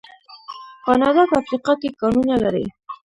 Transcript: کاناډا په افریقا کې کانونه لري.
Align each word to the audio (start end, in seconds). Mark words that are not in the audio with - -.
کاناډا 0.85 1.23
په 1.29 1.35
افریقا 1.41 1.73
کې 1.81 1.89
کانونه 2.01 2.35
لري. 2.43 2.65